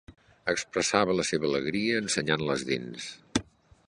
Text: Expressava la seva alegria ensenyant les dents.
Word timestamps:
Expressava 0.53 1.15
la 1.19 1.25
seva 1.31 1.47
alegria 1.49 1.99
ensenyant 2.05 2.45
les 2.47 2.65
dents. 2.71 3.07